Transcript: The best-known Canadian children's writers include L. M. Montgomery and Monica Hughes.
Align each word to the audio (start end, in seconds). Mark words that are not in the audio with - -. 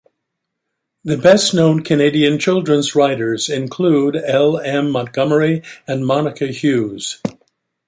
The 1.03 1.15
best-known 1.15 1.83
Canadian 1.83 2.39
children's 2.39 2.95
writers 2.95 3.49
include 3.49 4.15
L. 4.15 4.57
M. 4.59 4.89
Montgomery 4.89 5.61
and 5.85 6.07
Monica 6.07 6.47
Hughes. 6.47 7.21